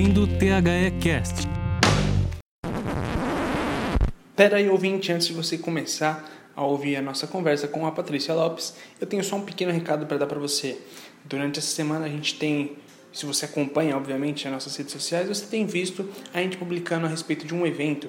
[0.00, 1.46] ouvindo o THE Cast.
[4.34, 6.26] Pera aí, ouvinte, antes de você começar
[6.56, 10.06] a ouvir a nossa conversa com a Patrícia Lopes, eu tenho só um pequeno recado
[10.06, 10.78] para dar para você.
[11.26, 12.78] Durante essa semana a gente tem,
[13.12, 17.08] se você acompanha, obviamente, as nossas redes sociais, você tem visto a gente publicando a
[17.10, 18.08] respeito de um evento,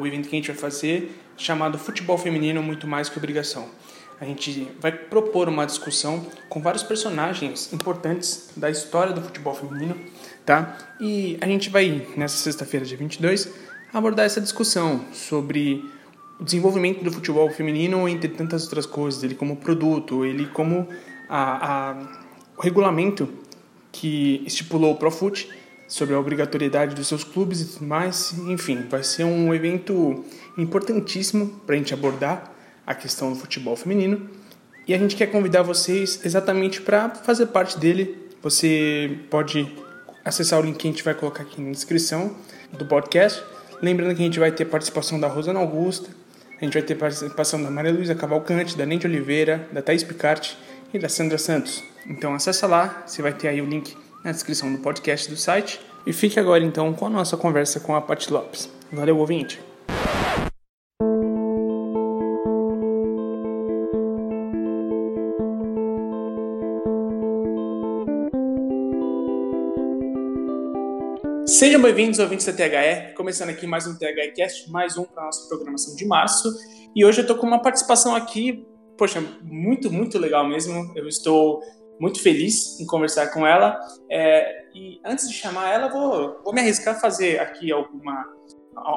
[0.00, 3.68] o evento que a gente vai fazer, chamado Futebol Feminino Muito Mais Que Obrigação.
[4.18, 9.94] A gente vai propor uma discussão com vários personagens importantes da história do futebol feminino,
[10.48, 10.78] tá?
[10.98, 13.52] E a gente vai, nessa sexta-feira, dia 22,
[13.92, 15.84] abordar essa discussão sobre
[16.40, 20.88] o desenvolvimento do futebol feminino, entre tantas outras coisas, ele como produto, ele como
[21.28, 21.96] a, a,
[22.56, 23.28] o regulamento
[23.92, 25.50] que estipulou o Profut
[25.86, 28.32] sobre a obrigatoriedade dos seus clubes e tudo mais.
[28.46, 30.24] Enfim, vai ser um evento
[30.56, 32.54] importantíssimo para a gente abordar
[32.86, 34.30] a questão do futebol feminino.
[34.86, 38.16] E a gente quer convidar vocês exatamente para fazer parte dele.
[38.40, 39.70] Você pode
[40.28, 42.34] acessar o link que a gente vai colocar aqui na descrição
[42.72, 43.42] do podcast.
[43.80, 46.10] Lembrando que a gente vai ter participação da Rosana Augusta,
[46.60, 50.58] a gente vai ter participação da Maria Luísa Cavalcante, da Nende Oliveira, da Thaís Picarte
[50.92, 51.82] e da Sandra Santos.
[52.06, 55.80] Então acessa lá, você vai ter aí o link na descrição do podcast do site.
[56.06, 58.68] E fique agora então com a nossa conversa com a Paty Lopes.
[58.90, 59.67] Valeu, ouvinte!
[71.58, 75.26] Sejam bem-vindos, ouvintes da THE, começando aqui mais um THE Cast, mais um para a
[75.26, 76.48] nossa programação de março.
[76.94, 78.64] E hoje eu estou com uma participação aqui,
[78.96, 80.92] poxa, muito, muito legal mesmo.
[80.94, 81.60] Eu estou
[81.98, 83.76] muito feliz em conversar com ela.
[84.08, 88.24] É, e antes de chamar ela, vou, vou me arriscar a fazer aqui alguma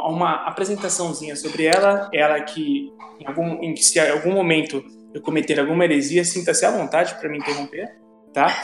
[0.08, 2.12] uma apresentaçãozinha sobre ela.
[2.14, 4.84] Ela que, em algum, em, se em algum momento
[5.16, 7.89] eu cometer alguma heresia, sinta-se à vontade para me interromper,
[8.32, 8.55] tá?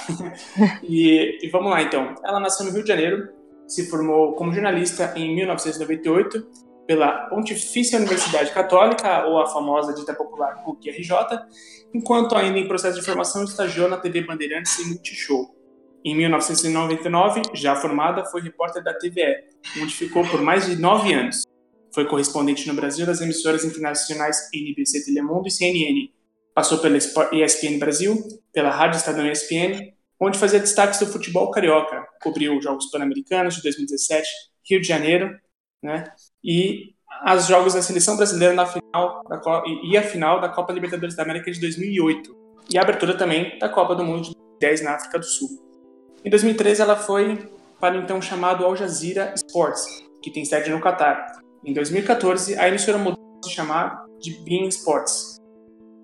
[0.88, 2.14] e, e vamos lá então.
[2.24, 3.37] Ela nasceu no Rio de Janeiro,
[3.68, 6.48] se formou como jornalista em 1998
[6.88, 11.12] pela Pontifícia Universidade Católica, ou a famosa dita popular PUC-RJ,
[11.94, 15.54] enquanto ainda em processo de formação estagiou na TV Bandeirantes e Multishow.
[16.06, 19.44] Em 1999, já formada, foi repórter da TVE,
[19.82, 21.44] onde ficou por mais de nove anos.
[21.94, 26.10] Foi correspondente no Brasil das emissoras internacionais NBC Telemundo e CNN.
[26.54, 28.24] Passou pela ESPN Brasil,
[28.54, 32.06] pela Rádio Estadão ESPN onde fazia destaques do futebol carioca.
[32.22, 34.28] Cobriu os Jogos Pan-Americanos de 2017,
[34.70, 35.38] Rio de Janeiro,
[35.82, 36.04] né?
[36.44, 36.96] E
[37.36, 39.42] os jogos da seleção brasileira na final da
[39.84, 42.36] e a final da Copa Libertadores da América de 2008
[42.72, 45.50] e a abertura também da Copa do Mundo de 2010 na África do Sul.
[46.24, 47.50] Em 2013 ela foi
[47.80, 49.86] para o então chamado Al Jazeera Sports,
[50.22, 51.40] que tem sede no Catar.
[51.64, 55.38] Em 2014 a emissora mudou se chamar de Bein Sports,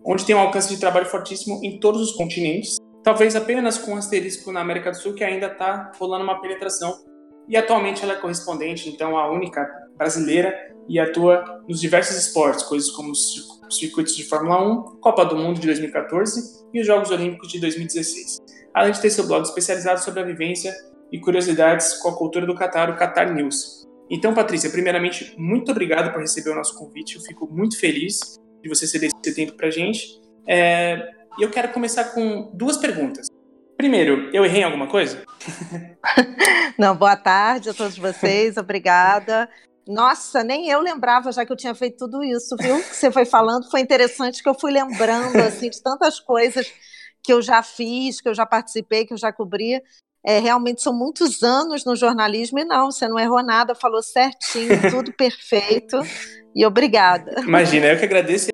[0.06, 3.97] onde tem um alcance de trabalho fortíssimo em todos os continentes talvez apenas com um
[3.97, 7.03] asterisco na América do Sul, que ainda está rolando uma penetração.
[7.47, 12.90] E atualmente ela é correspondente, então, a única brasileira e atua nos diversos esportes, coisas
[12.92, 17.52] como os circuitos de Fórmula 1, Copa do Mundo de 2014 e os Jogos Olímpicos
[17.52, 18.38] de 2016.
[18.74, 20.74] Além de ter seu blog especializado sobre a vivência
[21.12, 23.84] e curiosidades com a cultura do Qatar, o Qatar News.
[24.09, 27.16] Então, Patrícia, primeiramente, muito obrigado por receber o nosso convite.
[27.16, 30.22] Eu fico muito feliz de você ceder esse tempo para a gente.
[30.47, 33.28] É, e eu quero começar com duas perguntas.
[33.78, 35.24] Primeiro, eu errei em alguma coisa?
[36.78, 39.50] Não, boa tarde a todos vocês, obrigada.
[39.88, 42.78] Nossa, nem eu lembrava já que eu tinha feito tudo isso, viu?
[42.78, 46.72] Que você foi falando, foi interessante que eu fui lembrando assim de tantas coisas
[47.22, 49.82] que eu já fiz, que eu já participei, que eu já cobri.
[50.26, 54.80] É, realmente são muitos anos no jornalismo e não, você não errou nada, falou certinho,
[54.90, 56.00] tudo perfeito.
[56.56, 57.42] E obrigada.
[57.42, 58.50] Imagina, eu que agradeço.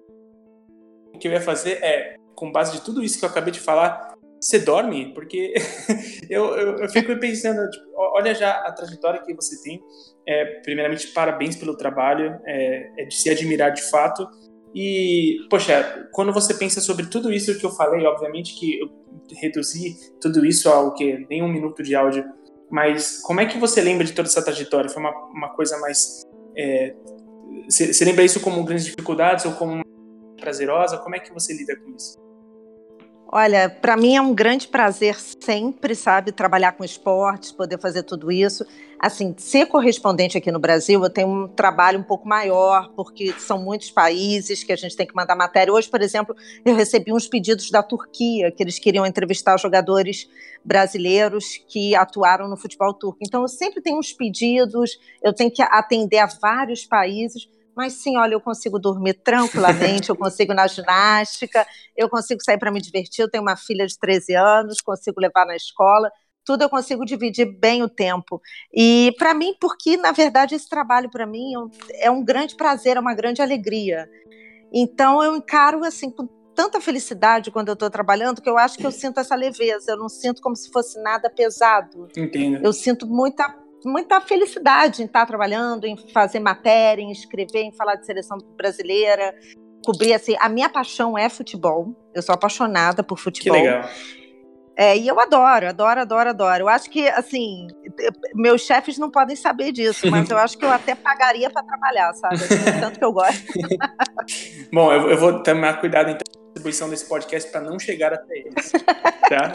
[1.13, 3.59] O que eu ia fazer é com base de tudo isso que eu acabei de
[3.59, 5.13] falar, você dorme?
[5.13, 5.53] Porque
[6.29, 9.81] eu, eu, eu, fico pensando, tipo, olha já a trajetória que você tem.
[10.25, 14.25] É, primeiramente, parabéns pelo trabalho, é, é, de se admirar de fato.
[14.73, 18.89] E, poxa, quando você pensa sobre tudo isso que eu falei, obviamente que eu
[19.41, 22.23] reduzi tudo isso ao que nem um minuto de áudio,
[22.71, 24.89] mas como é que você lembra de toda essa trajetória?
[24.89, 26.21] Foi uma, uma coisa mais.
[27.67, 29.83] Você é, lembra isso como grandes dificuldades ou como
[30.39, 30.97] prazerosa?
[30.99, 32.28] Como é que você lida com isso?
[33.31, 38.31] Olha, para mim é um grande prazer sempre, sabe, trabalhar com esportes, poder fazer tudo
[38.31, 38.65] isso.
[38.99, 43.61] Assim, ser correspondente aqui no Brasil, eu tenho um trabalho um pouco maior, porque são
[43.61, 45.71] muitos países que a gente tem que mandar matéria.
[45.71, 46.35] Hoje, por exemplo,
[46.65, 50.27] eu recebi uns pedidos da Turquia, que eles queriam entrevistar jogadores
[50.65, 53.19] brasileiros que atuaram no futebol turco.
[53.21, 57.47] Então, eu sempre tenho uns pedidos, eu tenho que atender a vários países
[57.79, 61.65] mas sim, olha, eu consigo dormir tranquilamente, eu consigo ir na ginástica,
[61.95, 63.21] eu consigo sair para me divertir.
[63.21, 66.11] Eu tenho uma filha de 13 anos, consigo levar na escola.
[66.43, 68.41] tudo eu consigo dividir bem o tempo.
[68.73, 71.53] E para mim, porque na verdade esse trabalho para mim
[71.93, 74.09] é um grande prazer, é uma grande alegria.
[74.73, 78.85] Então eu encaro assim com tanta felicidade quando eu estou trabalhando que eu acho que
[78.85, 79.91] eu sinto essa leveza.
[79.91, 82.09] Eu não sinto como se fosse nada pesado.
[82.17, 82.61] Entendo.
[82.61, 83.47] Eu sinto muita
[83.85, 89.33] muita felicidade em estar trabalhando, em fazer matéria, em escrever, em falar de seleção brasileira,
[89.85, 90.35] cobrir assim.
[90.39, 91.95] A minha paixão é futebol.
[92.13, 93.55] Eu sou apaixonada por futebol.
[93.55, 93.89] Que legal.
[94.79, 96.63] É, e eu adoro, adoro, adoro, adoro.
[96.63, 97.67] Eu acho que, assim,
[98.33, 102.13] meus chefes não podem saber disso, mas eu acho que eu até pagaria para trabalhar,
[102.13, 102.37] sabe?
[102.79, 103.43] Tanto que eu gosto.
[104.71, 106.25] Bom, eu, eu, vou tomar cuidado então
[106.59, 108.71] distribuição desse podcast para não chegar até eles.
[109.29, 109.53] Tá?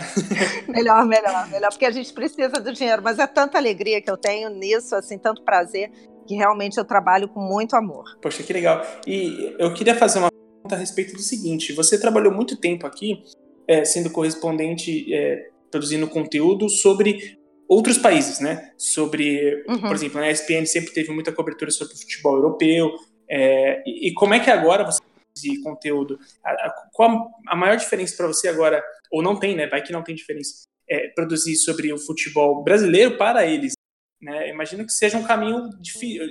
[0.69, 4.17] melhor, melhor, melhor, porque a gente precisa do dinheiro, mas é tanta alegria que eu
[4.17, 5.91] tenho nisso, assim, tanto prazer,
[6.29, 8.05] que realmente eu trabalho com muito amor.
[8.23, 8.87] Poxa, que legal.
[9.05, 13.25] E eu queria fazer uma pergunta a respeito do seguinte: você trabalhou muito tempo aqui
[13.67, 17.37] é, sendo correspondente, é, produzindo conteúdo sobre
[17.69, 18.71] outros países, né?
[18.79, 19.81] Sobre, uhum.
[19.81, 22.93] por exemplo, a ESPN sempre teve muita cobertura sobre o futebol europeu.
[23.29, 25.01] É, e, e, como é que agora você
[25.35, 26.19] produzir conteúdo?
[26.45, 29.67] A, a, qual a maior diferença para você agora, ou não tem, né?
[29.67, 33.73] Vai que não tem diferença, é produzir sobre o futebol brasileiro para eles.
[34.21, 34.49] Né?
[34.49, 35.69] Imagino que seja um caminho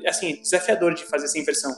[0.07, 1.71] assim, desafiador de fazer essa inversão.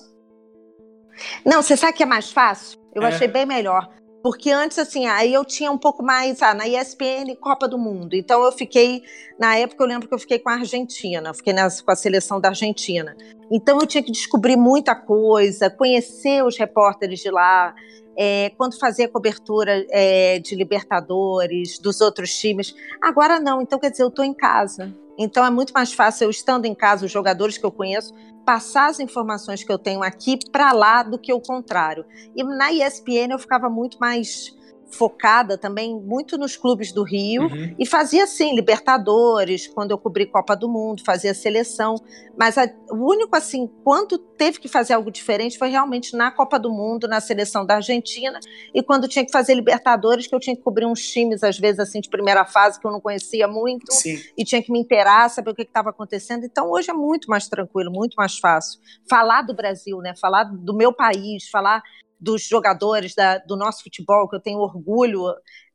[1.45, 2.79] Não, você sabe que é mais fácil?
[2.93, 3.07] Eu é.
[3.07, 3.89] achei bem melhor.
[4.25, 8.15] Porque antes, assim, aí eu tinha um pouco mais, ah, na ESPN, Copa do Mundo.
[8.15, 9.03] Então eu fiquei,
[9.37, 12.41] na época eu lembro que eu fiquei com a Argentina, fiquei nessa, com a seleção
[12.41, 13.15] da Argentina.
[13.51, 17.75] Então eu tinha que descobrir muita coisa, conhecer os repórteres de lá,
[18.17, 22.73] é, quando fazia cobertura é, de Libertadores, dos outros times.
[22.99, 24.91] Agora não, então quer dizer, eu estou em casa.
[25.19, 28.11] Então é muito mais fácil eu estando em casa, os jogadores que eu conheço,
[28.45, 32.05] passar as informações que eu tenho aqui para lá do que o contrário.
[32.35, 34.55] E na ESPN eu ficava muito mais
[34.95, 37.75] focada também muito nos clubes do Rio uhum.
[37.77, 41.95] e fazia assim Libertadores, quando eu cobri Copa do Mundo, fazia seleção,
[42.37, 46.57] mas a, o único assim, quando teve que fazer algo diferente foi realmente na Copa
[46.57, 48.39] do Mundo, na seleção da Argentina
[48.73, 51.79] e quando tinha que fazer Libertadores, que eu tinha que cobrir uns times às vezes
[51.79, 54.19] assim de primeira fase que eu não conhecia muito Sim.
[54.37, 56.45] e tinha que me inteirar, saber o que estava acontecendo.
[56.45, 60.13] Então hoje é muito mais tranquilo, muito mais fácil falar do Brasil, né?
[60.15, 61.81] Falar do meu país, falar
[62.25, 65.21] dos jogadores da, do nosso futebol, que eu tenho orgulho,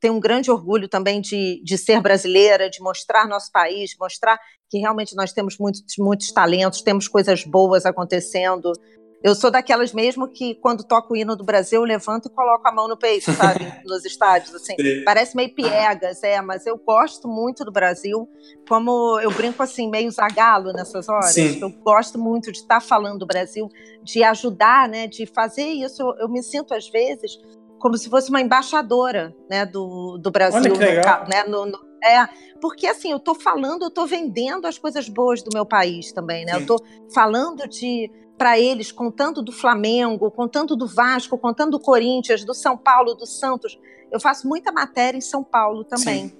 [0.01, 4.37] tenho um grande orgulho também de, de ser brasileira, de mostrar nosso país, mostrar
[4.69, 8.73] que realmente nós temos muitos, muitos talentos, temos coisas boas acontecendo,
[9.23, 12.67] eu sou daquelas mesmo que, quando toco o hino do Brasil, eu levanto e coloco
[12.67, 13.71] a mão no peito, sabe?
[13.85, 14.75] Nos estádios, assim.
[14.81, 15.05] Sim.
[15.05, 18.29] Parece meio piegas, é, mas eu gosto muito do Brasil.
[18.67, 21.35] Como eu brinco assim, meio zagalo nessas horas.
[21.35, 21.61] Sim.
[21.61, 23.69] Eu gosto muito de estar falando do Brasil,
[24.03, 25.07] de ajudar, né?
[25.07, 26.01] De fazer isso.
[26.01, 27.39] Eu, eu me sinto, às vezes,
[27.79, 30.73] como se fosse uma embaixadora né, do, do Brasil.
[30.73, 32.27] No, né, no, no, é,
[32.61, 36.45] porque assim, eu estou falando, eu estou vendendo as coisas boas do meu país também,
[36.45, 36.53] né?
[36.53, 36.59] Sim.
[36.59, 36.79] Eu estou
[37.13, 42.75] falando de para eles, contando do Flamengo, contando do Vasco, contando do Corinthians, do São
[42.75, 43.79] Paulo, do Santos.
[44.11, 46.29] Eu faço muita matéria em São Paulo também.
[46.29, 46.39] Sim.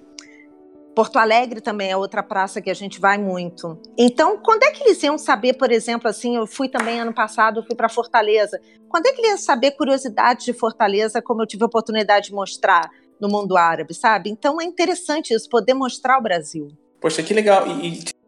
[0.95, 3.79] Porto Alegre também é outra praça que a gente vai muito.
[3.95, 7.59] Então, quando é que eles iam saber, por exemplo, assim, eu fui também ano passado,
[7.59, 8.59] eu fui para Fortaleza.
[8.89, 12.33] Quando é que eles iam saber curiosidades de Fortaleza, como eu tive a oportunidade de
[12.33, 12.89] mostrar
[13.19, 14.31] no mundo árabe, sabe?
[14.31, 16.69] Então é interessante isso, poder mostrar o Brasil.
[16.99, 17.67] Poxa, que legal.
[17.67, 18.20] E, e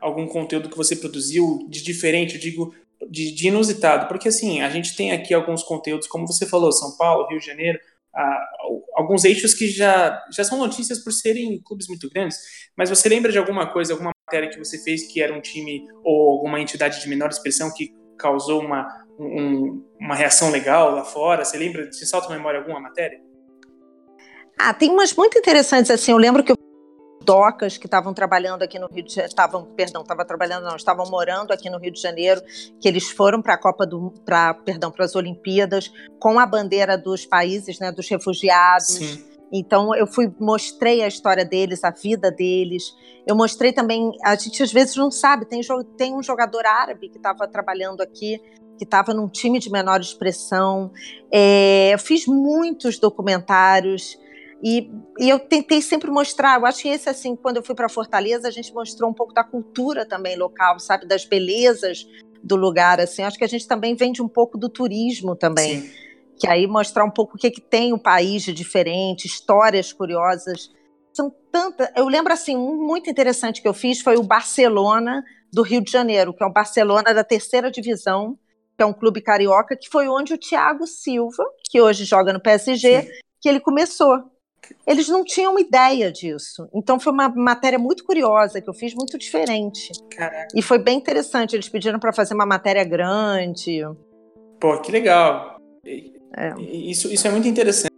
[0.00, 2.74] algum conteúdo que você produziu de diferente, eu digo
[3.10, 6.96] de, de, inusitado, porque assim, a gente tem aqui alguns conteúdos, como você falou, São
[6.96, 7.78] Paulo, Rio de Janeiro,
[8.14, 8.48] ah,
[8.94, 12.38] alguns eixos que já, já são notícias por serem clubes muito grandes,
[12.76, 15.86] mas você lembra de alguma coisa, alguma matéria que você fez que era um time
[16.02, 18.86] ou alguma entidade de menor expressão que causou uma,
[19.18, 21.44] um, uma reação legal lá fora?
[21.44, 23.20] Você lembra, você salta a memória alguma matéria?
[24.58, 26.57] Ah, tem umas muito interessantes, assim, eu lembro que eu
[27.28, 31.04] docas que estavam trabalhando aqui no Rio de Janeiro, estavam, perdão, estavam trabalhando não, estavam
[31.10, 32.40] morando aqui no Rio de Janeiro,
[32.80, 36.96] que eles foram para a Copa do, para, perdão, para as Olimpíadas com a bandeira
[36.96, 38.94] dos países, né, dos refugiados.
[38.94, 39.24] Sim.
[39.52, 42.94] Então eu fui mostrei a história deles, a vida deles.
[43.26, 45.60] Eu mostrei também, a gente às vezes não sabe, tem,
[45.98, 48.40] tem um jogador árabe que estava trabalhando aqui
[48.78, 50.92] que estava num time de menor expressão.
[51.30, 54.16] É, eu fiz muitos documentários.
[54.62, 57.88] E, e, eu tentei sempre mostrar, eu acho que esse, assim, quando eu fui para
[57.88, 62.06] Fortaleza, a gente mostrou um pouco da cultura também local, sabe, das belezas
[62.42, 65.90] do lugar, assim, acho que a gente também vende um pouco do turismo também, Sim.
[66.40, 70.70] que aí mostrar um pouco o que, que tem o país de diferente, histórias curiosas,
[71.12, 75.62] são tantas, eu lembro, assim, um muito interessante que eu fiz foi o Barcelona do
[75.62, 78.38] Rio de Janeiro, que é o Barcelona da terceira divisão,
[78.76, 82.40] que é um clube carioca, que foi onde o Thiago Silva, que hoje joga no
[82.40, 83.08] PSG, Sim.
[83.40, 84.30] que ele começou,
[84.86, 86.68] eles não tinham ideia disso.
[86.74, 89.90] Então foi uma matéria muito curiosa que eu fiz, muito diferente.
[90.10, 90.48] Caraca.
[90.54, 91.54] E foi bem interessante.
[91.54, 93.82] Eles pediram para fazer uma matéria grande.
[94.60, 95.60] Pô, que legal.
[95.84, 96.54] É.
[96.60, 97.92] Isso, isso é muito interessante.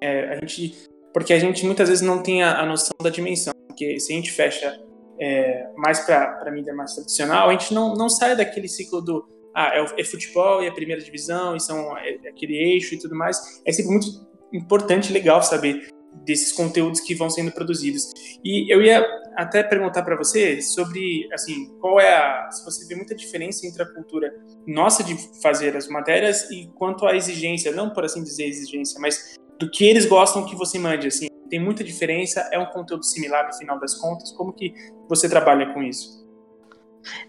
[0.00, 3.52] É, a gente, porque a gente muitas vezes não tem a, a noção da dimensão.
[3.66, 4.80] Porque se a gente fecha
[5.20, 9.26] é, mais para a mídia mais tradicional, a gente não, não sai daquele ciclo do
[9.54, 12.98] ah, é, é futebol e a primeira divisão, e são é, é aquele eixo e
[12.98, 13.60] tudo mais.
[13.64, 15.88] É sempre muito importante legal saber
[16.24, 18.10] desses conteúdos que vão sendo produzidos.
[18.44, 19.04] E eu ia
[19.36, 23.82] até perguntar para você sobre, assim, qual é a, se você vê muita diferença entre
[23.82, 24.34] a cultura
[24.66, 29.36] nossa de fazer as matérias e quanto à exigência, não por assim dizer exigência, mas
[29.58, 33.46] do que eles gostam que você mande, assim, tem muita diferença, é um conteúdo similar
[33.46, 34.74] no final das contas, como que
[35.08, 36.26] você trabalha com isso?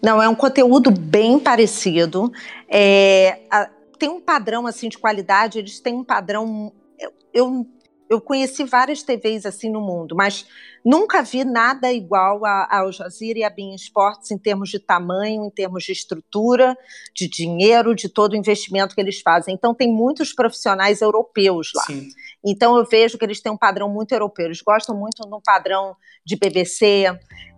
[0.01, 2.31] Não, é um conteúdo bem parecido,
[2.67, 7.67] é, a, tem um padrão, assim, de qualidade, eles têm um padrão, eu, eu
[8.09, 10.45] eu conheci várias TVs assim no mundo, mas
[10.83, 15.43] nunca vi nada igual a, Al Jazeera e a Bein Sports em termos de tamanho,
[15.45, 16.77] em termos de estrutura,
[17.13, 19.53] de dinheiro, de todo o investimento que eles fazem.
[19.53, 21.83] Então tem muitos profissionais europeus lá.
[21.83, 22.09] Sim.
[22.45, 24.45] Então eu vejo que eles têm um padrão muito europeu.
[24.45, 25.95] Eles gostam muito do padrão
[26.25, 27.05] de BBC.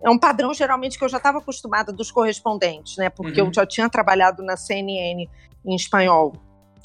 [0.04, 3.08] É um padrão geralmente que eu já estava acostumada dos correspondentes, né?
[3.08, 3.48] Porque uhum.
[3.48, 5.28] eu já tinha trabalhado na CNN
[5.64, 6.32] em espanhol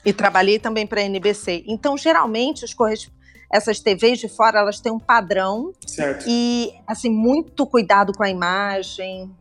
[0.05, 1.63] e trabalhei também para a NBC.
[1.67, 3.24] Então geralmente os correspondentes
[3.55, 5.71] essas TVs de fora, elas têm um padrão.
[5.85, 6.25] Certo.
[6.27, 9.31] E, assim, muito cuidado com a imagem.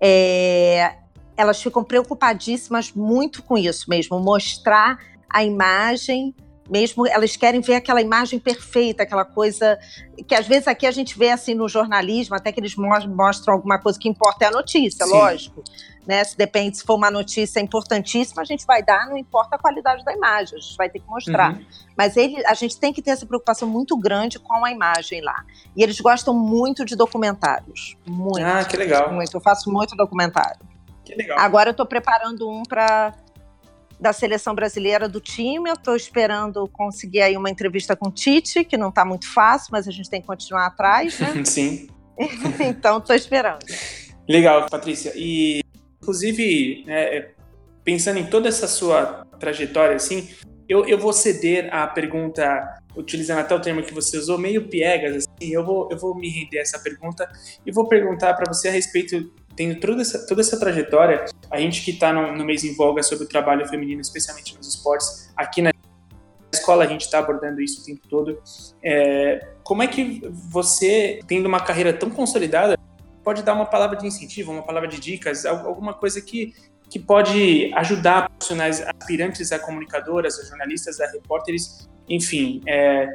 [0.00, 0.94] É,
[1.36, 4.98] elas ficam preocupadíssimas muito com isso mesmo, mostrar
[5.28, 6.34] a imagem
[6.70, 9.76] mesmo elas querem ver aquela imagem perfeita, aquela coisa
[10.26, 13.78] que às vezes aqui a gente vê assim no jornalismo, até que eles mostram alguma
[13.78, 15.12] coisa que importa é a notícia, Sim.
[15.12, 15.64] lógico.
[16.10, 16.24] Né?
[16.24, 20.04] Se depende, se for uma notícia importantíssima, a gente vai dar, não importa a qualidade
[20.04, 21.52] da imagem, a gente vai ter que mostrar.
[21.52, 21.64] Uhum.
[21.96, 25.44] Mas ele, a gente tem que ter essa preocupação muito grande com a imagem lá.
[25.76, 27.96] E eles gostam muito de documentários.
[28.04, 28.44] Muito.
[28.44, 29.12] Ah, que legal.
[29.12, 29.36] Muito.
[29.36, 30.58] Eu faço muito documentário.
[31.04, 31.38] Que legal.
[31.38, 33.14] Agora eu estou preparando um para
[34.00, 35.70] da seleção brasileira do time.
[35.70, 39.68] Eu estou esperando conseguir aí uma entrevista com o Tite, que não está muito fácil,
[39.70, 41.44] mas a gente tem que continuar atrás, né?
[41.46, 41.86] Sim.
[42.58, 43.64] então, estou esperando.
[44.28, 45.12] Legal, Patrícia.
[45.14, 45.60] E,
[46.00, 47.30] inclusive, é,
[47.84, 50.28] pensando em toda essa sua trajetória, assim,
[50.68, 55.16] eu, eu vou ceder à pergunta, utilizando até o termo que você usou, meio piegas,
[55.16, 57.28] assim, eu vou, eu vou me render a essa pergunta
[57.66, 61.84] e vou perguntar para você a respeito tendo toda essa, toda essa trajetória, a gente
[61.84, 65.60] que está no, no mês em voga sobre o trabalho feminino, especialmente nos esportes, aqui
[65.60, 65.70] na
[66.52, 68.40] escola a gente está abordando isso o tempo todo.
[68.82, 72.78] É, como é que você, tendo uma carreira tão consolidada,
[73.22, 76.54] pode dar uma palavra de incentivo, uma palavra de dicas, alguma coisa que,
[76.88, 82.60] que pode ajudar profissionais aspirantes a comunicadoras, a jornalistas, a repórteres, enfim.
[82.66, 83.06] É,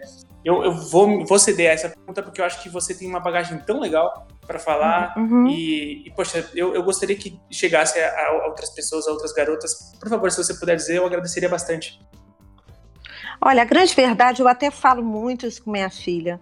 [0.45, 3.57] eu, eu vou, vou ceder essa pergunta porque eu acho que você tem uma bagagem
[3.59, 5.17] tão legal para falar.
[5.17, 5.47] Uhum.
[5.47, 9.91] E, e, poxa, eu, eu gostaria que chegasse a, a, outras pessoas, a outras garotas.
[9.99, 11.99] Por favor, se você puder dizer, eu agradeceria bastante.
[13.41, 16.39] Olha, a grande verdade, eu até falo muito isso com minha filha,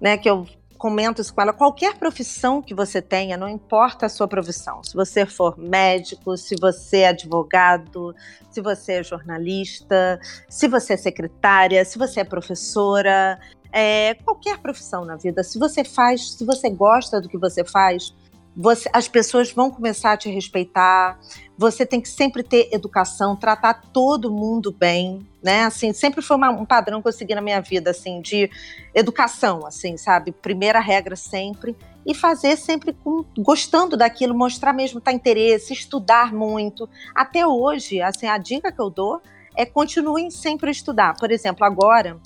[0.00, 0.16] né?
[0.16, 0.46] Que eu
[0.82, 1.52] comento isso com ela.
[1.52, 4.82] Qualquer profissão que você tenha, não importa a sua profissão.
[4.82, 8.12] Se você for médico, se você é advogado,
[8.50, 13.38] se você é jornalista, se você é secretária, se você é professora,
[13.70, 18.12] é, qualquer profissão na vida, se você faz, se você gosta do que você faz,
[18.54, 21.18] você, as pessoas vão começar a te respeitar.
[21.56, 25.64] Você tem que sempre ter educação, tratar todo mundo bem, né?
[25.64, 28.50] Assim, sempre foi uma, um padrão que eu segui na minha vida, assim, de
[28.94, 30.32] educação, assim, sabe?
[30.32, 36.88] Primeira regra sempre e fazer sempre com, gostando daquilo, mostrar mesmo tá interesse, estudar muito.
[37.14, 39.22] Até hoje, assim, a dica que eu dou
[39.56, 41.14] é continuem sempre a estudar.
[41.18, 42.18] Por exemplo, agora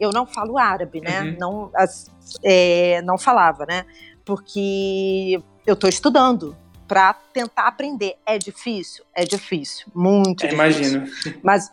[0.00, 1.22] eu não falo árabe, né?
[1.22, 1.36] Uhum.
[1.38, 1.70] Não,
[2.42, 3.84] é, não falava, né?
[4.24, 6.56] Porque eu estou estudando
[6.86, 8.16] para tentar aprender.
[8.26, 9.04] É difícil?
[9.14, 10.92] É difícil, muito é, difícil.
[10.92, 11.40] Imagino.
[11.42, 11.72] Mas,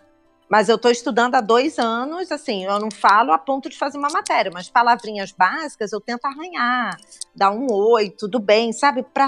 [0.50, 3.98] mas eu estou estudando há dois anos, assim, eu não falo a ponto de fazer
[3.98, 6.98] uma matéria, mas palavrinhas básicas eu tento arranhar,
[7.36, 9.04] dar um oi, tudo bem, sabe?
[9.04, 9.28] Para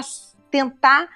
[0.50, 1.08] tentar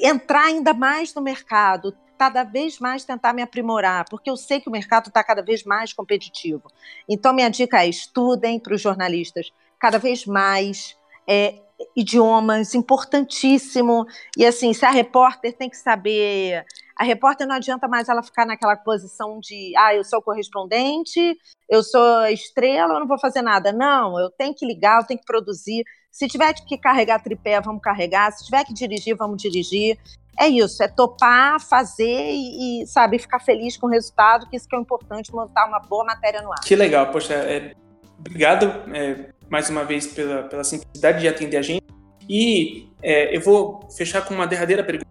[0.00, 4.68] entrar ainda mais no mercado, cada vez mais tentar me aprimorar, porque eu sei que
[4.68, 6.64] o mercado está cada vez mais competitivo.
[7.08, 10.96] Então, minha dica é: estudem para os jornalistas cada vez mais.
[11.26, 11.60] É,
[11.96, 14.06] idiomas, importantíssimo.
[14.36, 16.64] E assim, se a repórter tem que saber.
[16.96, 21.36] A repórter não adianta mais ela ficar naquela posição de, ah, eu sou correspondente,
[21.70, 23.72] eu sou estrela, eu não vou fazer nada.
[23.72, 25.84] Não, eu tenho que ligar, eu tenho que produzir.
[26.10, 28.32] Se tiver que carregar tripé, vamos carregar.
[28.32, 29.96] Se tiver que dirigir, vamos dirigir
[30.38, 34.68] é isso, é topar, fazer e, e, sabe, ficar feliz com o resultado, que isso
[34.68, 36.60] que é importante, montar uma boa matéria no ar.
[36.60, 37.74] Que legal, poxa, é,
[38.20, 41.84] obrigado é, mais uma vez pela, pela simplicidade de atender a gente.
[42.28, 45.08] E é, eu vou fechar com uma derradeira pergunta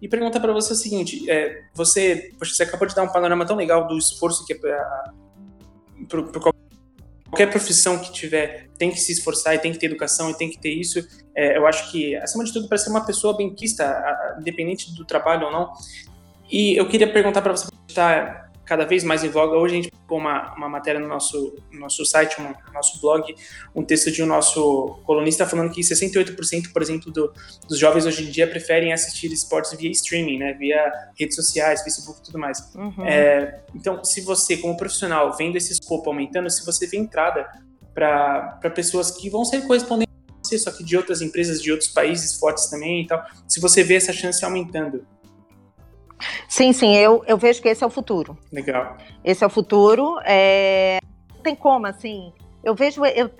[0.00, 3.56] e perguntar para você o seguinte: é, você, você acabou de dar um panorama tão
[3.56, 6.22] legal do esforço que é para
[7.30, 10.50] qualquer profissão que tiver tem que se esforçar e tem que ter educação e tem
[10.50, 11.06] que ter isso.
[11.34, 13.84] É, eu acho que, acima de tudo, para ser uma pessoa benquista,
[14.38, 15.72] independente do trabalho ou não.
[16.50, 19.56] E eu queria perguntar para você, está cada vez mais em voga.
[19.56, 23.34] Hoje a gente publicou uma, uma matéria no nosso, no nosso site, no nosso blog,
[23.74, 27.32] um texto de um nosso colunista falando que 68%, por exemplo, do,
[27.68, 32.20] dos jovens hoje em dia preferem assistir esportes via streaming, né, via redes sociais, Facebook
[32.20, 32.58] e tudo mais.
[32.74, 33.04] Uhum.
[33.04, 37.46] É, então, se você, como profissional, vendo esse escopo aumentando, se você vê entrada
[37.94, 41.90] para pessoas que vão ser correspondentes a você, só que de outras empresas, de outros
[41.90, 45.06] países fortes também e tal, se você vê essa chance aumentando,
[46.48, 48.36] Sim, sim, eu, eu vejo que esse é o futuro.
[48.52, 48.96] Legal.
[49.24, 50.18] Esse é o futuro.
[50.24, 50.98] É...
[51.34, 52.32] Não tem como, assim.
[52.62, 53.30] Eu vejo, eu,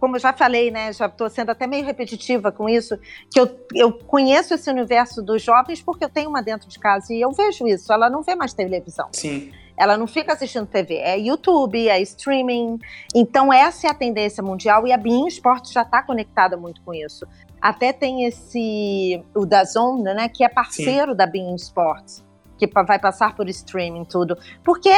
[0.00, 0.92] como eu já falei, né?
[0.92, 2.98] Já estou sendo até meio repetitiva com isso,
[3.32, 7.12] que eu, eu conheço esse universo dos jovens porque eu tenho uma dentro de casa
[7.14, 7.92] e eu vejo isso.
[7.92, 9.08] Ela não vê mais televisão.
[9.12, 9.52] Sim.
[9.76, 12.78] Ela não fica assistindo TV, é YouTube, é streaming.
[13.14, 16.94] Então, essa é a tendência mundial e a Bein Sports já está conectada muito com
[16.94, 17.26] isso.
[17.60, 21.16] Até tem esse, o Dazon, né, que é parceiro Sim.
[21.16, 22.24] da Bein Sports,
[22.58, 24.38] que vai passar por streaming tudo.
[24.62, 24.92] Porque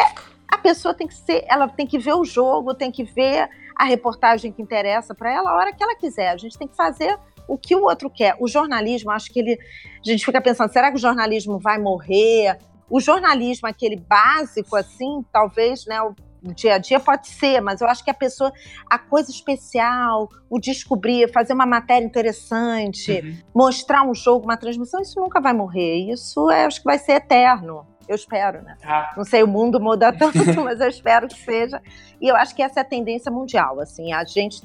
[0.49, 3.85] a pessoa tem que ser, ela tem que ver o jogo, tem que ver a
[3.85, 6.31] reportagem que interessa para ela a hora que ela quiser.
[6.31, 7.19] A gente tem que fazer
[7.49, 8.37] o que o outro quer.
[8.41, 9.53] O jornalismo, acho que ele.
[9.55, 12.59] A gente fica pensando, será que o jornalismo vai morrer?
[12.89, 16.15] O jornalismo, aquele básico, assim, talvez, né, o
[16.55, 18.53] dia a dia pode ser, mas eu acho que a pessoa,
[18.89, 23.37] a coisa especial, o descobrir, fazer uma matéria interessante, uhum.
[23.55, 26.11] mostrar um jogo, uma transmissão, isso nunca vai morrer.
[26.11, 27.87] Isso é, acho que vai ser eterno.
[28.09, 28.77] Eu espero, né?
[28.85, 29.13] Ah.
[29.17, 31.83] Não sei, o mundo muda tanto, mas eu espero que seja.
[32.21, 33.81] E eu acho que essa é a tendência mundial.
[33.81, 34.63] Assim, a gente,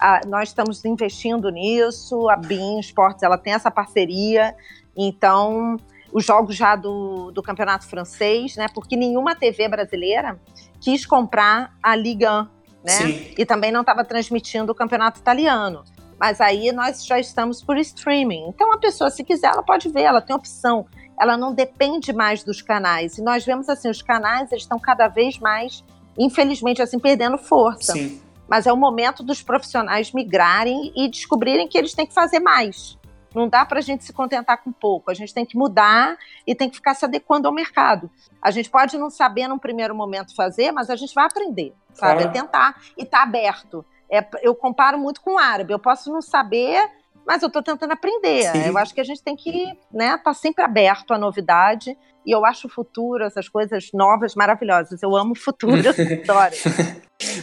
[0.00, 2.28] a, nós estamos investindo nisso.
[2.28, 4.56] A Bean Sports, ela tem essa parceria.
[4.96, 5.76] Então,
[6.12, 8.66] os jogos já do, do campeonato francês, né?
[8.74, 10.38] Porque nenhuma TV brasileira
[10.80, 12.46] quis comprar a Liga 1,
[12.84, 12.92] né?
[12.92, 13.34] Sim.
[13.36, 15.84] E também não estava transmitindo o campeonato italiano.
[16.18, 18.48] Mas aí nós já estamos por streaming.
[18.48, 20.86] Então a pessoa, se quiser, ela pode ver, ela tem opção.
[21.18, 23.16] Ela não depende mais dos canais.
[23.16, 25.84] E nós vemos assim, os canais eles estão cada vez mais,
[26.18, 27.92] infelizmente, assim, perdendo força.
[27.92, 28.20] Sim.
[28.48, 32.98] Mas é o momento dos profissionais migrarem e descobrirem que eles têm que fazer mais.
[33.34, 35.10] Não dá para a gente se contentar com pouco.
[35.10, 36.16] A gente tem que mudar
[36.46, 38.10] e tem que ficar se adequando ao mercado.
[38.42, 42.24] A gente pode não saber num primeiro momento fazer, mas a gente vai aprender, sabe?
[42.24, 43.84] É tentar e tá aberto.
[44.10, 45.72] É, eu comparo muito com o árabe.
[45.72, 46.90] Eu posso não saber,
[47.24, 48.50] mas eu estou tentando aprender.
[48.50, 48.66] Sim.
[48.66, 51.96] Eu acho que a gente tem que né, tá sempre aberto à novidade.
[52.26, 55.02] E eu acho o futuro, essas coisas novas, maravilhosas.
[55.02, 55.88] Eu amo o futuro,
[56.22, 56.54] adoro.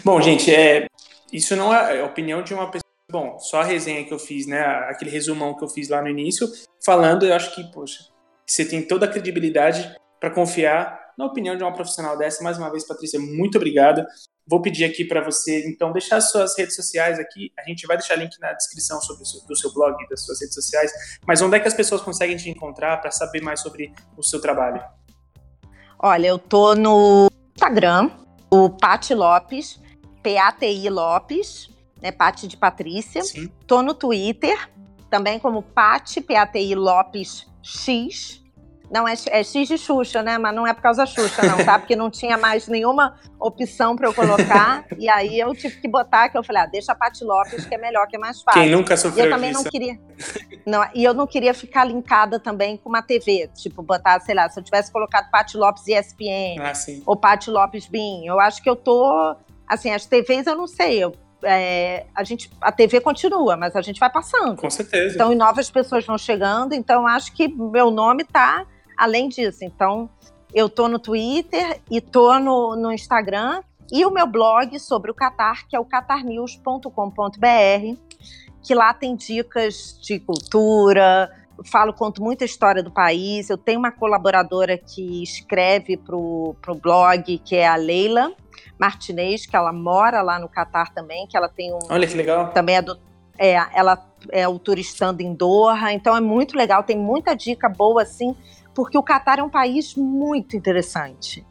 [0.03, 0.87] Bom, gente, é,
[1.31, 4.45] isso não é a opinião de uma pessoa Bom, só a resenha que eu fiz,
[4.45, 4.59] né?
[4.89, 6.45] Aquele resumão que eu fiz lá no início,
[6.83, 8.03] falando, eu acho que, poxa,
[8.45, 12.43] você tem toda a credibilidade para confiar na opinião de uma profissional dessa.
[12.43, 14.05] Mais uma vez, Patrícia, muito obrigado.
[14.45, 17.49] Vou pedir aqui para você, então, deixar suas redes sociais aqui.
[17.57, 20.55] A gente vai deixar link na descrição sobre seu, do seu blog, das suas redes
[20.55, 20.91] sociais.
[21.25, 24.41] Mas onde é que as pessoas conseguem te encontrar para saber mais sobre o seu
[24.41, 24.83] trabalho?
[25.97, 28.11] Olha, eu tô no Instagram,
[28.51, 29.79] o Pati Lopes,
[30.21, 31.76] P-A-T-I Lopes
[32.07, 32.11] né?
[32.11, 33.23] Pati de Patrícia.
[33.23, 33.51] Sim.
[33.65, 34.69] Tô no Twitter,
[35.09, 38.43] também como Pati, P-A-T-I Lopes X.
[38.89, 40.37] Não, é, é, X de Xuxa, né?
[40.37, 41.77] Mas não é por causa da Xuxa, não, tá?
[41.77, 44.85] Porque não tinha mais nenhuma opção para eu colocar.
[44.97, 47.75] e aí eu tive que botar, que eu falei, ah, deixa a Pati Lopes, que
[47.75, 48.61] é melhor, que é mais fácil.
[48.61, 49.63] Quem nunca sofreu e eu também disso.
[49.63, 49.99] não queria.
[50.65, 53.49] Não, e eu não queria ficar linkada também com uma TV.
[53.55, 56.71] Tipo, botar, sei lá, se eu tivesse colocado Pati Lopes ESPN ah,
[57.05, 58.25] ou Pati Lopes BIM.
[58.25, 59.35] Eu acho que eu tô.
[59.67, 61.03] Assim, as TVs eu não sei.
[61.03, 64.59] Eu é, a gente a TV continua, mas a gente vai passando.
[64.59, 65.15] Com certeza.
[65.15, 68.65] Então, e novas pessoas vão chegando, então acho que meu nome está
[68.97, 69.63] além disso.
[69.63, 70.09] Então,
[70.53, 75.13] eu tô no Twitter e tô no, no Instagram e o meu blog sobre o
[75.13, 77.97] Qatar, que é o qatarnews.com.br,
[78.61, 81.31] que lá tem dicas de cultura,
[81.65, 83.49] falo, conto muita história do país.
[83.49, 88.31] Eu tenho uma colaboradora que escreve para o blog, que é a Leila,
[88.79, 91.79] Martinez, que ela mora lá no Catar também, que ela tem um.
[91.89, 92.51] Olha que legal.
[92.51, 92.99] Também é do.
[93.37, 98.01] É, ela é o turistando em Doha, então é muito legal, tem muita dica boa
[98.01, 98.35] assim,
[98.73, 101.45] porque o Catar é um país muito interessante.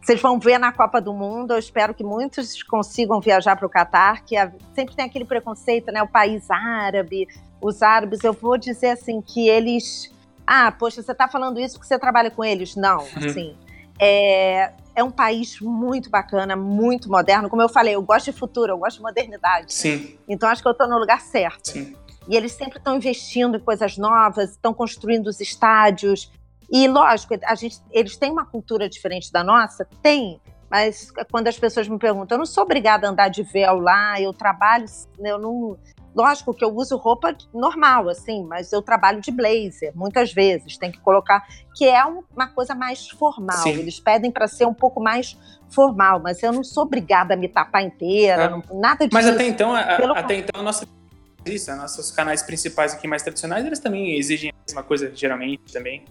[0.00, 3.70] Vocês vão ver na Copa do Mundo, eu espero que muitos consigam viajar para o
[3.70, 6.02] Catar, que é, sempre tem aquele preconceito, né?
[6.02, 7.28] O país árabe,
[7.60, 10.12] os árabes, eu vou dizer assim, que eles.
[10.44, 12.74] Ah, poxa, você está falando isso porque você trabalha com eles?
[12.74, 13.28] Não, uhum.
[13.28, 13.56] assim.
[13.96, 17.48] É, é um país muito bacana, muito moderno.
[17.48, 19.72] Como eu falei, eu gosto de futuro, eu gosto de modernidade.
[19.72, 20.18] Sim.
[20.28, 21.70] Então acho que eu estou no lugar certo.
[21.70, 21.96] Sim.
[22.28, 26.30] E eles sempre estão investindo em coisas novas, estão construindo os estádios.
[26.70, 30.40] E lógico, a gente, eles têm uma cultura diferente da nossa, tem.
[30.72, 34.18] Mas quando as pessoas me perguntam, eu não sou obrigada a andar de véu lá,
[34.18, 34.86] eu trabalho,
[35.22, 35.76] eu não,
[36.14, 40.76] Lógico que eu uso roupa normal, assim, mas eu trabalho de blazer, muitas vezes.
[40.78, 43.56] Tem que colocar, que é uma coisa mais formal.
[43.58, 43.78] Sim.
[43.78, 45.38] Eles pedem para ser um pouco mais
[45.70, 48.48] formal, mas eu não sou obrigada a me tapar inteira, é.
[48.48, 49.14] não, nada disso.
[49.14, 49.80] Mas até então, a,
[50.18, 50.86] até então, nossa
[51.46, 56.04] isso, nossos canais principais aqui mais tradicionais, eles também exigem a mesma coisa, geralmente, também.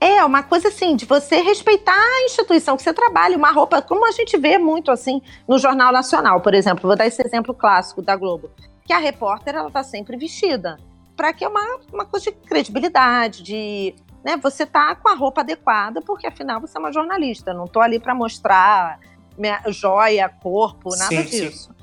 [0.00, 4.06] É, uma coisa assim, de você respeitar a instituição que você trabalha, uma roupa, como
[4.06, 6.88] a gente vê muito assim no Jornal Nacional, por exemplo.
[6.88, 8.50] Vou dar esse exemplo clássico da Globo
[8.90, 10.76] que a repórter ela está sempre vestida.
[11.14, 11.60] Para que é uma,
[11.92, 16.76] uma coisa de credibilidade, de né, você tá com a roupa adequada, porque afinal você
[16.76, 17.54] é uma jornalista.
[17.54, 18.98] Não estou ali para mostrar
[19.38, 21.68] minha joia, corpo, nada sim, disso.
[21.68, 21.80] Sim.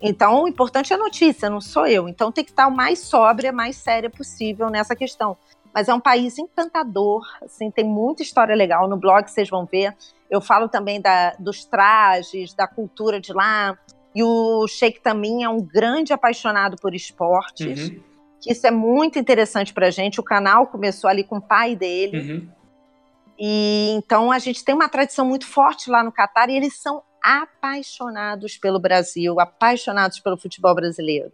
[0.00, 2.08] Então, o importante é a notícia, não sou eu.
[2.08, 5.36] Então, tem que estar o mais sóbria, mais séria possível nessa questão.
[5.76, 8.88] Mas é um país encantador, assim, tem muita história legal.
[8.88, 9.94] No blog vocês vão ver.
[10.30, 13.76] Eu falo também da, dos trajes, da cultura de lá.
[14.14, 17.90] E o Sheik também é um grande apaixonado por esportes.
[17.90, 18.02] Uhum.
[18.46, 20.18] Isso é muito interessante para a gente.
[20.18, 22.20] O canal começou ali com o pai dele.
[22.20, 22.48] Uhum.
[23.38, 27.02] E então a gente tem uma tradição muito forte lá no Catar e eles são
[27.26, 31.32] apaixonados pelo Brasil, apaixonados pelo futebol brasileiro.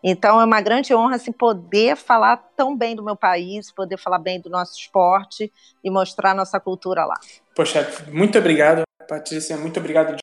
[0.00, 4.20] Então é uma grande honra assim, poder falar tão bem do meu país, poder falar
[4.20, 7.18] bem do nosso esporte e mostrar nossa cultura lá.
[7.56, 10.22] Poxa, muito obrigado, Patrícia, muito obrigado de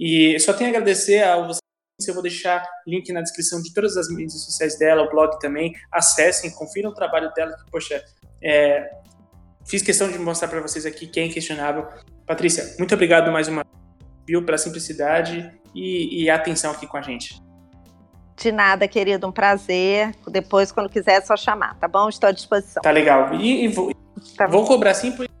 [0.00, 1.58] e só tenho a agradecer a você.
[2.06, 5.74] Eu vou deixar link na descrição de todas as mídias sociais dela, o blog também.
[5.90, 8.02] Acessem, confiram o trabalho dela, que, poxa,
[8.40, 8.88] é,
[9.66, 11.88] fiz questão de mostrar para vocês aqui que é inquestionável.
[12.24, 13.77] Patrícia, muito obrigado mais uma vez
[14.42, 17.40] pela simplicidade e, e atenção aqui com a gente.
[18.36, 20.14] De nada, querido, um prazer.
[20.28, 22.08] Depois, quando quiser, é só chamar, tá bom?
[22.08, 22.82] Estou à disposição.
[22.82, 23.34] Tá legal.
[23.34, 23.92] E, e vou,
[24.36, 25.32] tá vou cobrar sim, porque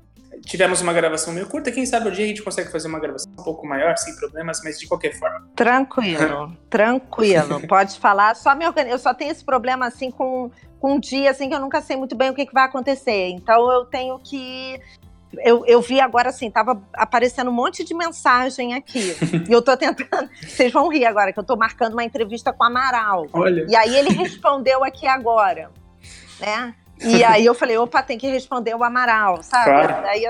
[0.44, 1.70] tivemos uma gravação meio curta.
[1.70, 4.60] Quem sabe um dia a gente consegue fazer uma gravação um pouco maior, sem problemas,
[4.64, 5.48] mas de qualquer forma.
[5.54, 7.66] Tranquilo, tranquilo.
[7.68, 8.34] Pode falar.
[8.34, 8.94] Só me organizo.
[8.94, 11.96] Eu só tenho esse problema assim com, com um dia assim que eu nunca sei
[11.96, 13.28] muito bem o que, que vai acontecer.
[13.28, 14.80] Então eu tenho que
[15.36, 19.14] eu, eu, vi agora assim, tava aparecendo um monte de mensagem aqui.
[19.48, 20.28] e eu tô tentando.
[20.42, 23.26] Vocês vão rir agora, que eu tô marcando uma entrevista com o Amaral.
[23.32, 23.66] Olha.
[23.68, 25.70] E aí ele respondeu aqui agora.
[26.40, 26.74] Né?
[27.00, 29.70] E aí eu falei, opa, tem que responder o Amaral, sabe?
[29.70, 30.02] Claro.
[30.02, 30.24] Daí,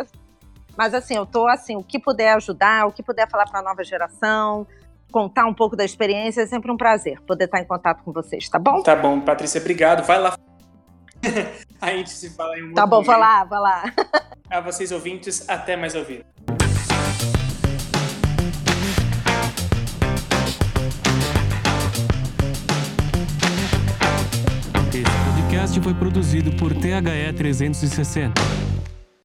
[0.76, 3.62] mas assim, eu tô assim, o que puder ajudar, o que puder falar para a
[3.62, 4.66] nova geração,
[5.10, 8.48] contar um pouco da experiência, é sempre um prazer poder estar em contato com vocês,
[8.48, 8.82] tá bom?
[8.82, 10.04] Tá bom, Patrícia, obrigado.
[10.04, 10.36] Vai lá.
[11.80, 13.92] a gente se fala em um Tá bom, vai lá, vai lá.
[14.50, 16.24] a vocês ouvintes, até mais ouvir.
[25.58, 28.77] podcast foi produzido por THE 360.